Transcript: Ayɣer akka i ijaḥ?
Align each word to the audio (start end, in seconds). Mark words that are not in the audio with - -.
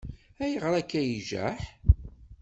Ayɣer 0.43 0.73
akka 0.79 0.99
i 1.01 1.07
ijaḥ? 1.17 1.61